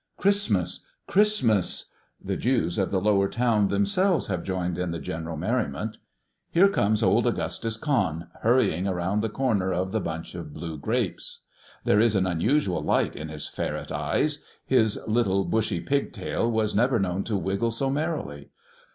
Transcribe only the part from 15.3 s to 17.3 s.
bushy pigtail was never known